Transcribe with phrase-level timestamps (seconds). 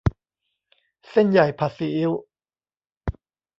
[1.09, 2.11] เส้นใหญ่ผัดซีอิ๊ว